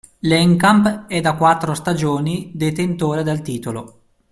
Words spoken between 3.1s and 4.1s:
del titolo.